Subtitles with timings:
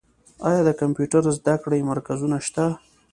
[0.47, 2.65] آیا د کمپیوټر زده کړې مرکزونه شته؟